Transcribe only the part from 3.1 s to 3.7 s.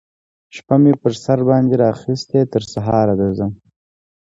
درځم